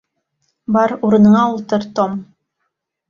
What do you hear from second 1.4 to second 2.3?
ултыр, Том.